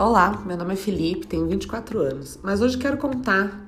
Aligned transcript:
Olá, 0.00 0.42
meu 0.46 0.56
nome 0.56 0.72
é 0.72 0.76
Felipe, 0.76 1.26
tenho 1.26 1.46
24 1.46 2.00
anos, 2.00 2.40
mas 2.42 2.62
hoje 2.62 2.78
quero 2.78 2.96
contar 2.96 3.60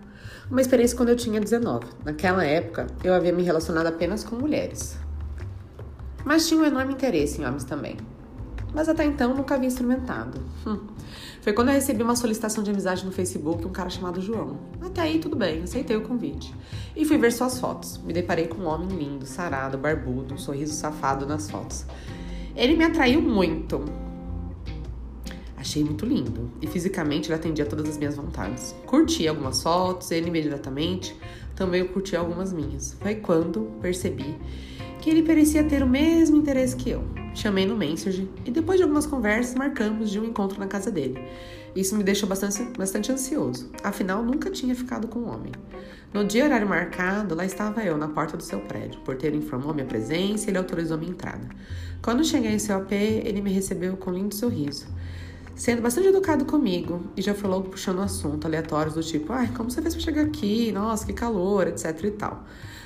uma 0.51 0.63
experiência 0.63 0.97
quando 0.97 1.11
eu 1.11 1.17
tinha 1.17 1.39
19. 1.39 1.85
Naquela 2.07 2.43
época, 2.43 2.87
eu 3.05 3.13
havia 3.13 3.35
me 3.35 3.43
relacionado 3.43 3.89
apenas 3.89 4.25
com 4.25 4.37
mulheres, 4.37 4.97
mas 6.25 6.49
tinha 6.49 6.59
um 6.59 6.65
enorme 6.65 6.95
interesse 6.95 7.39
em 7.39 7.45
homens 7.45 7.65
também. 7.65 7.99
Mas 8.73 8.89
até 8.89 9.05
então 9.05 9.35
nunca 9.35 9.57
havia 9.57 9.69
experimentado. 9.69 10.41
Hum. 10.67 10.79
Foi 11.43 11.53
quando 11.53 11.69
eu 11.69 11.75
recebi 11.75 12.03
uma 12.03 12.17
solicitação 12.17 12.65
de 12.65 12.71
amizade 12.71 13.05
no 13.05 13.13
Facebook, 13.13 13.67
um 13.67 13.71
cara 13.71 13.91
chamado 13.91 14.19
João. 14.19 14.57
Até 14.81 15.03
aí 15.03 15.19
tudo 15.19 15.37
bem, 15.37 15.65
aceitei 15.65 15.99
o 15.99 16.01
convite. 16.01 16.55
E 16.97 17.05
fui 17.05 17.19
ver 17.19 17.31
suas 17.31 17.61
fotos. 17.61 17.99
Me 17.99 18.15
deparei 18.15 18.47
com 18.47 18.63
um 18.63 18.69
homem 18.69 18.89
lindo, 18.89 19.27
sarado, 19.27 19.77
barbudo, 19.77 20.33
um 20.33 20.39
sorriso 20.39 20.73
safado 20.73 21.27
nas 21.27 21.51
fotos. 21.51 21.85
Ele 22.57 22.75
me 22.75 22.85
atraiu 22.85 23.21
muito. 23.21 23.85
Achei 25.63 25.85
muito 25.85 26.05
lindo 26.05 26.51
e 26.61 26.67
fisicamente 26.67 27.29
ele 27.29 27.37
atendia 27.37 27.65
todas 27.65 27.89
as 27.89 27.97
minhas 27.97 28.17
vontades. 28.17 28.75
Curti 28.85 29.29
algumas 29.29 29.63
fotos, 29.63 30.11
ele 30.11 30.27
imediatamente 30.27 31.17
também 31.55 31.87
curti 31.87 32.17
algumas 32.17 32.53
minhas. 32.53 32.97
Foi 33.01 33.15
quando 33.15 33.71
percebi 33.81 34.37
que 35.01 35.09
ele 35.09 35.23
parecia 35.23 35.63
ter 35.63 35.81
o 35.81 35.87
mesmo 35.87 36.37
interesse 36.37 36.75
que 36.75 36.91
eu. 36.91 37.05
Chamei 37.33 37.65
no 37.65 37.77
Messenger 37.77 38.27
e 38.45 38.51
depois 38.51 38.79
de 38.79 38.83
algumas 38.83 39.07
conversas 39.07 39.55
marcamos 39.55 40.11
de 40.11 40.19
um 40.19 40.25
encontro 40.25 40.59
na 40.59 40.67
casa 40.67 40.91
dele. 40.91 41.23
Isso 41.77 41.97
me 41.97 42.03
deixou 42.03 42.29
bastante, 42.29 42.65
bastante 42.77 43.13
ansioso, 43.13 43.71
afinal 43.85 44.21
nunca 44.21 44.51
tinha 44.51 44.75
ficado 44.75 45.07
com 45.07 45.21
um 45.21 45.33
homem. 45.33 45.53
No 46.13 46.25
dia 46.25 46.45
horário 46.45 46.69
marcado, 46.69 47.37
lá 47.37 47.45
estava 47.45 47.85
eu 47.85 47.97
na 47.97 48.09
porta 48.09 48.37
do 48.37 48.43
seu 48.43 48.59
prédio. 48.59 48.99
O 48.99 49.05
porteiro 49.05 49.37
informou 49.37 49.73
minha 49.73 49.87
presença 49.87 50.47
e 50.47 50.51
ele 50.51 50.59
autorizou 50.59 50.99
minha 50.99 51.13
entrada. 51.13 51.49
Quando 52.03 52.25
cheguei 52.25 52.51
em 52.51 52.59
seu 52.59 52.79
AP, 52.79 52.91
ele 52.91 53.41
me 53.41 53.53
recebeu 53.53 53.97
com 53.97 54.11
um 54.11 54.15
lindo 54.15 54.35
sorriso 54.35 54.87
sendo 55.55 55.83
bastante 55.83 56.09
educado 56.09 56.45
comigo 56.45 57.03
e 57.17 57.23
já 57.23 57.35
foi 57.35 57.49
logo 57.49 57.69
puxando 57.69 58.01
assunto 58.01 58.47
aleatórios 58.47 58.95
do 58.95 59.03
tipo, 59.03 59.33
ai, 59.33 59.49
como 59.55 59.71
você 59.71 59.81
fez 59.83 59.95
para 59.95 60.03
chegar 60.05 60.23
aqui? 60.23 60.73
Nossa, 60.73 61.07
que 61.07 61.13
calor, 61.13 61.69
etc 61.69 62.05
e 62.05 62.11
tal. 62.11 62.45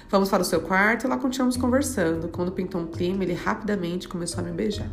Fomos 0.09 0.29
para 0.29 0.43
o 0.43 0.45
seu 0.45 0.61
quarto 0.61 1.05
e 1.05 1.09
lá 1.09 1.17
continuamos 1.17 1.57
conversando. 1.57 2.29
Quando 2.29 2.53
pintou 2.53 2.81
um 2.81 2.87
clima, 2.87 3.25
ele 3.25 3.35
rapidamente 3.35 4.09
começou 4.09 4.41
a 4.41 4.43
me 4.43 4.53
beijar. 4.53 4.91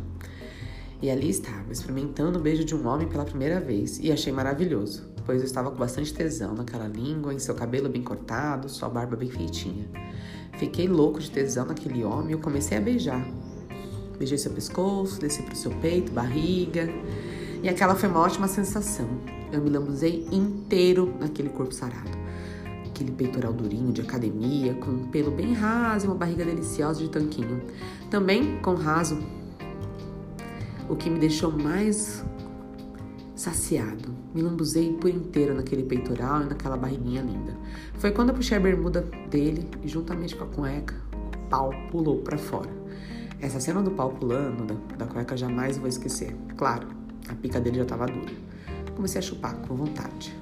E 1.00 1.10
ali 1.10 1.28
estava, 1.28 1.70
experimentando 1.70 2.38
o 2.38 2.42
beijo 2.42 2.64
de 2.64 2.74
um 2.74 2.86
homem 2.88 3.06
pela 3.06 3.24
primeira 3.24 3.60
vez, 3.60 3.98
e 3.98 4.10
achei 4.10 4.32
maravilhoso, 4.32 5.06
pois 5.26 5.40
eu 5.40 5.44
estava 5.44 5.70
com 5.70 5.76
bastante 5.76 6.14
tesão 6.14 6.54
naquela 6.54 6.88
língua, 6.88 7.34
em 7.34 7.38
seu 7.38 7.54
cabelo 7.54 7.88
bem 7.88 8.02
cortado, 8.02 8.68
sua 8.68 8.88
barba 8.88 9.14
bem 9.14 9.28
feitinha. 9.28 9.86
Fiquei 10.58 10.88
louco 10.88 11.20
de 11.20 11.30
tesão 11.30 11.66
naquele 11.66 12.02
homem 12.04 12.30
e 12.30 12.32
eu 12.32 12.38
comecei 12.38 12.78
a 12.78 12.80
beijar. 12.80 13.26
Beijei 14.18 14.38
seu 14.38 14.52
pescoço, 14.52 15.20
desci 15.20 15.42
para 15.42 15.52
o 15.52 15.56
seu 15.56 15.72
peito, 15.72 16.10
barriga, 16.10 16.88
e 17.64 17.68
aquela 17.68 17.96
foi 17.96 18.08
uma 18.08 18.20
ótima 18.20 18.46
sensação. 18.46 19.08
Eu 19.50 19.60
me 19.60 19.70
lambuzei 19.70 20.28
inteiro 20.30 21.12
naquele 21.18 21.48
corpo 21.48 21.74
sarado 21.74 22.24
aquele 22.94 23.10
peitoral 23.10 23.52
durinho 23.52 23.92
de 23.92 24.00
academia, 24.00 24.74
com 24.74 24.92
um 24.92 25.06
pelo 25.08 25.32
bem 25.32 25.52
raso 25.52 26.06
e 26.06 26.08
uma 26.08 26.14
barriga 26.14 26.44
deliciosa 26.44 27.00
de 27.00 27.10
tanquinho. 27.10 27.60
Também 28.08 28.56
com 28.60 28.74
raso, 28.74 29.18
o 30.88 30.94
que 30.94 31.10
me 31.10 31.18
deixou 31.18 31.50
mais 31.50 32.24
saciado. 33.34 34.14
Me 34.32 34.40
lambuzei 34.40 34.92
por 34.92 35.10
inteiro 35.10 35.54
naquele 35.54 35.82
peitoral 35.82 36.42
e 36.42 36.44
naquela 36.44 36.76
barriguinha 36.76 37.20
linda. 37.20 37.56
Foi 37.94 38.12
quando 38.12 38.28
eu 38.28 38.34
puxei 38.36 38.56
a 38.56 38.60
bermuda 38.60 39.02
dele 39.28 39.68
e, 39.82 39.88
juntamente 39.88 40.36
com 40.36 40.44
a 40.44 40.46
cueca, 40.46 40.94
o 41.12 41.48
pau 41.48 41.70
pulou 41.90 42.18
para 42.18 42.38
fora. 42.38 42.70
Essa 43.40 43.58
cena 43.58 43.82
do 43.82 43.90
pau 43.90 44.10
pulando 44.10 44.64
da, 44.64 45.04
da 45.04 45.06
cueca 45.06 45.36
jamais 45.36 45.76
vou 45.76 45.88
esquecer. 45.88 46.34
Claro, 46.56 46.86
a 47.28 47.34
pica 47.34 47.60
dele 47.60 47.76
já 47.76 47.82
estava 47.82 48.06
dura. 48.06 48.32
Comecei 48.94 49.18
a 49.18 49.22
chupar 49.22 49.56
com 49.56 49.74
vontade. 49.74 50.34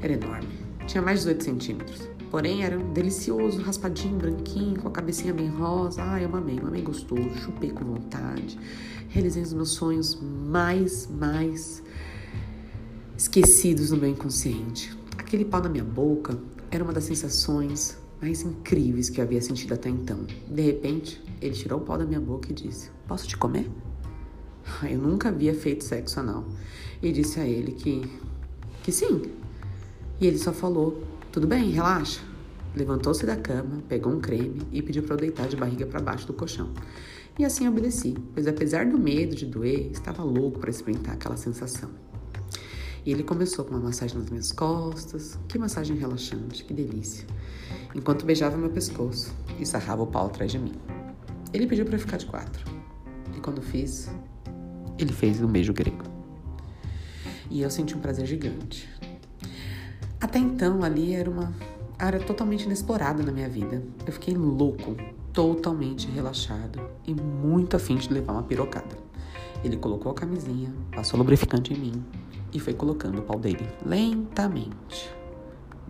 Era 0.00 0.12
enorme. 0.12 0.48
Tinha 0.86 1.02
mais 1.02 1.20
de 1.20 1.34
18 1.34 1.44
centímetros. 1.44 2.08
Porém, 2.30 2.62
era 2.62 2.78
um 2.78 2.92
delicioso, 2.92 3.60
raspadinho, 3.60 4.16
branquinho, 4.16 4.80
com 4.80 4.88
a 4.88 4.90
cabecinha 4.90 5.34
bem 5.34 5.48
rosa. 5.48 6.00
Ah, 6.02 6.22
eu 6.22 6.34
amei, 6.36 6.60
eu 6.60 6.66
amei 6.68 6.82
gostoso, 6.82 7.28
chupei 7.36 7.70
com 7.70 7.84
vontade. 7.84 8.58
Realizei 9.08 9.42
os 9.42 9.52
meus 9.52 9.70
sonhos 9.70 10.20
mais, 10.20 11.08
mais 11.08 11.82
esquecidos 13.18 13.90
no 13.90 13.96
meu 13.96 14.10
inconsciente. 14.10 14.96
Aquele 15.18 15.44
pau 15.44 15.60
na 15.60 15.68
minha 15.68 15.84
boca 15.84 16.38
era 16.70 16.84
uma 16.84 16.92
das 16.92 17.04
sensações 17.04 17.98
mais 18.22 18.42
incríveis 18.42 19.10
que 19.10 19.20
eu 19.20 19.24
havia 19.24 19.42
sentido 19.42 19.74
até 19.74 19.88
então. 19.88 20.24
De 20.48 20.62
repente, 20.62 21.20
ele 21.40 21.54
tirou 21.54 21.80
o 21.80 21.82
pau 21.82 21.98
da 21.98 22.04
minha 22.04 22.20
boca 22.20 22.50
e 22.50 22.54
disse: 22.54 22.90
Posso 23.08 23.26
te 23.26 23.36
comer? 23.36 23.68
Eu 24.84 24.98
nunca 24.98 25.28
havia 25.28 25.54
feito 25.54 25.84
sexo 25.84 26.20
anal. 26.20 26.44
E 27.02 27.10
disse 27.12 27.40
a 27.40 27.46
ele 27.46 27.72
que, 27.72 28.10
que 28.82 28.92
sim, 28.92 29.22
e 30.20 30.26
ele 30.26 30.38
só 30.38 30.52
falou: 30.52 31.02
Tudo 31.32 31.46
bem, 31.46 31.70
relaxa. 31.70 32.20
Levantou-se 32.76 33.24
da 33.26 33.36
cama, 33.36 33.82
pegou 33.88 34.12
um 34.12 34.20
creme 34.20 34.62
e 34.70 34.80
pediu 34.80 35.02
para 35.02 35.14
eu 35.14 35.18
deitar 35.18 35.48
de 35.48 35.56
barriga 35.56 35.86
para 35.86 36.00
baixo 36.00 36.26
do 36.26 36.32
colchão. 36.32 36.70
E 37.38 37.44
assim 37.44 37.66
obedeci, 37.66 38.14
pois 38.34 38.46
apesar 38.46 38.86
do 38.86 38.98
medo 38.98 39.34
de 39.34 39.46
doer, 39.46 39.90
estava 39.90 40.22
louco 40.22 40.60
para 40.60 40.70
experimentar 40.70 41.14
aquela 41.14 41.36
sensação. 41.36 41.90
E 43.04 43.10
ele 43.10 43.22
começou 43.22 43.64
com 43.64 43.70
uma 43.70 43.80
massagem 43.80 44.18
nas 44.18 44.28
minhas 44.28 44.52
costas, 44.52 45.38
que 45.48 45.58
massagem 45.58 45.96
relaxante, 45.96 46.62
que 46.64 46.74
delícia, 46.74 47.26
enquanto 47.94 48.26
beijava 48.26 48.58
meu 48.58 48.68
pescoço 48.68 49.34
e 49.58 49.64
sarrava 49.64 50.02
o 50.02 50.06
pau 50.06 50.26
atrás 50.26 50.52
de 50.52 50.58
mim. 50.58 50.74
Ele 51.52 51.66
pediu 51.66 51.86
para 51.86 51.98
ficar 51.98 52.18
de 52.18 52.26
quatro, 52.26 52.64
e 53.34 53.40
quando 53.40 53.62
fiz, 53.62 54.10
ele 55.04 55.12
fez 55.12 55.42
um 55.42 55.46
beijo 55.46 55.72
grego. 55.72 56.04
E 57.50 57.62
eu 57.62 57.70
senti 57.70 57.96
um 57.96 58.00
prazer 58.00 58.26
gigante. 58.26 58.88
Até 60.20 60.38
então, 60.38 60.82
ali 60.84 61.14
era 61.14 61.28
uma 61.28 61.52
área 61.98 62.20
totalmente 62.20 62.64
inexplorada 62.64 63.22
na 63.22 63.32
minha 63.32 63.48
vida. 63.48 63.82
Eu 64.06 64.12
fiquei 64.12 64.34
louco, 64.34 64.96
totalmente 65.32 66.08
relaxado 66.08 66.80
e 67.06 67.14
muito 67.14 67.76
afim 67.76 67.96
de 67.96 68.12
levar 68.12 68.32
uma 68.34 68.42
pirocada. 68.42 68.96
Ele 69.62 69.76
colocou 69.76 70.12
a 70.12 70.14
camisinha, 70.14 70.72
passou 70.94 71.18
lubrificante 71.18 71.74
em 71.74 71.78
mim 71.78 72.04
e 72.52 72.58
foi 72.58 72.74
colocando 72.74 73.18
o 73.18 73.22
pau 73.22 73.38
dele 73.38 73.68
lentamente. 73.84 75.10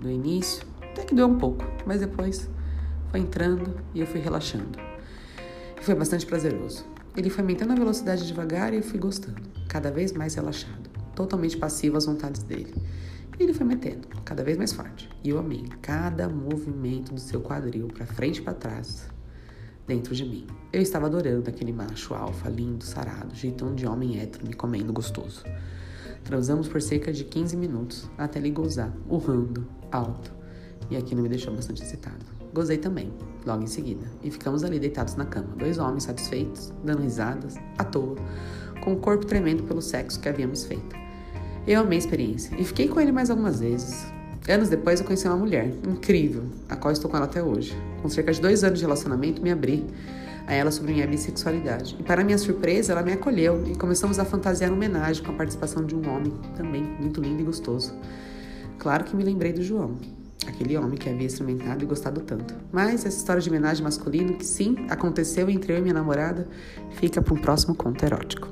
No 0.03 0.11
início, 0.11 0.67
até 0.81 1.05
que 1.05 1.15
doeu 1.15 1.29
um 1.29 1.39
pouco, 1.39 1.65
mas 1.87 2.01
depois 2.01 2.49
foi 3.11 3.21
entrando 3.21 3.77
e 3.95 4.01
eu 4.01 4.07
fui 4.07 4.21
relaxando. 4.21 4.79
Foi 5.83 5.95
bastante 5.95 6.27
prazeroso. 6.27 6.85
Ele 7.17 7.29
foi 7.29 7.43
aumentando 7.43 7.73
a 7.73 7.77
velocidade 7.77 8.27
devagar 8.27 8.73
e 8.73 8.77
eu 8.77 8.83
fui 8.83 8.99
gostando, 8.99 9.43
cada 9.69 9.91
vez 9.91 10.13
mais 10.13 10.35
relaxado, 10.35 10.89
totalmente 11.15 11.57
passivo 11.57 11.97
às 11.97 12.07
vontades 12.07 12.43
dele. 12.43 12.73
E 13.39 13.43
ele 13.43 13.53
foi 13.53 13.67
metendo, 13.67 14.07
cada 14.25 14.45
vez 14.45 14.57
mais 14.57 14.73
forte. 14.73 15.09
E 15.25 15.31
eu 15.31 15.39
amei 15.39 15.65
cada 15.83 16.29
movimento 16.29 17.13
do 17.13 17.21
seu 17.21 17.41
quadril, 17.41 17.89
para 17.89 18.07
frente 18.07 18.39
e 18.39 18.43
para 18.43 18.55
trás, 18.55 19.09
dentro 19.87 20.15
de 20.15 20.25
mim. 20.25 20.47
Eu 20.73 20.81
estava 20.81 21.07
adorando 21.07 21.51
aquele 21.51 21.73
macho 21.73 22.15
alfa, 22.15 22.49
lindo, 22.49 22.85
sarado, 22.85 23.35
jeitão 23.35 23.75
de 23.75 23.87
homem 23.87 24.21
hétero, 24.21 24.47
me 24.47 24.55
comendo 24.55 24.93
gostoso. 24.93 25.43
Transamos 26.23 26.69
por 26.69 26.81
cerca 26.81 27.13
de 27.13 27.25
15 27.25 27.57
minutos, 27.57 28.09
até 28.17 28.39
ele 28.39 28.51
gozar, 28.51 28.93
urrando, 29.09 29.67
alto. 29.91 30.40
E 30.91 30.97
aquilo 30.97 31.23
me 31.23 31.29
deixou 31.29 31.55
bastante 31.55 31.83
excitado. 31.83 32.25
Gozei 32.53 32.79
também, 32.79 33.13
logo 33.47 33.63
em 33.63 33.67
seguida, 33.67 34.07
e 34.23 34.31
ficamos 34.31 34.65
ali 34.65 34.81
deitados 34.81 35.15
na 35.15 35.25
cama, 35.25 35.55
dois 35.57 35.79
homens 35.79 36.03
satisfeitos, 36.03 36.73
dando 36.85 37.03
risadas, 37.03 37.55
à 37.79 37.85
toa, 37.85 38.17
com 38.83 38.93
o 38.93 38.97
corpo 38.97 39.25
tremendo 39.25 39.63
pelo 39.63 39.81
sexo 39.81 40.19
que 40.19 40.29
havíamos 40.29 40.65
feito. 40.65 40.97
Eu 41.67 41.81
amei 41.81 41.99
a 41.99 42.01
experiência 42.01 42.57
e 42.59 42.65
fiquei 42.65 42.89
com 42.89 43.01
ele 43.01 43.13
mais 43.13 43.31
algumas 43.31 43.61
vezes. 43.61 44.05
Anos 44.49 44.69
depois 44.69 44.99
eu 44.99 45.07
conheci 45.07 45.29
uma 45.29 45.37
mulher 45.37 45.73
incrível, 45.87 46.45
a 46.69 46.75
qual 46.75 46.91
estou 46.91 47.09
com 47.09 47.17
ela 47.17 47.27
até 47.27 47.43
hoje. 47.43 47.77
Com 48.03 48.09
cerca 48.09 48.33
de 48.33 48.41
dois 48.41 48.65
anos 48.65 48.79
de 48.79 48.85
relacionamento, 48.85 49.41
me 49.41 49.53
abri 49.53 49.87
a 50.47 50.55
ela 50.55 50.73
sobre 50.73 50.93
minha 50.93 51.07
bissexualidade. 51.07 51.97
E 52.01 52.03
para 52.03 52.25
minha 52.25 52.39
surpresa, 52.39 52.93
ela 52.93 53.03
me 53.03 53.13
acolheu 53.13 53.63
e 53.69 53.77
começamos 53.77 54.19
a 54.19 54.25
fantasiar 54.25 54.73
homenagem 54.73 55.23
com 55.23 55.31
a 55.31 55.35
participação 55.35 55.85
de 55.85 55.95
um 55.95 56.11
homem 56.11 56.33
também 56.57 56.83
muito 56.83 57.21
lindo 57.21 57.43
e 57.43 57.45
gostoso. 57.45 57.95
Claro 58.79 59.05
que 59.05 59.15
me 59.15 59.23
lembrei 59.23 59.53
do 59.53 59.63
João, 59.63 59.99
aquele 60.47 60.77
homem 60.77 60.97
que 60.97 61.09
havia 61.09 61.27
experimentado 61.27 61.83
e 61.85 61.87
gostado 61.87 62.21
tanto. 62.21 62.55
Mas 62.73 63.05
essa 63.05 63.19
história 63.19 63.43
de 63.43 63.49
homenagem 63.49 63.83
masculino, 63.83 64.35
que 64.35 64.47
sim, 64.47 64.87
aconteceu 64.89 65.49
entre 65.51 65.73
eu 65.73 65.79
e 65.79 65.81
minha 65.83 65.95
namorada, 65.95 66.49
fica 66.93 67.21
para 67.21 67.35
um 67.35 67.39
próximo 67.39 67.75
conto 67.75 68.05
erótico. 68.05 68.49